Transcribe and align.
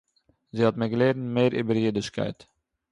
זי 0.55 0.63
האָט 0.65 0.79
מיר 0.79 0.89
געלערנט 0.93 1.29
מער 1.35 1.51
איבער 1.57 1.77
אידישקייט 1.79 2.39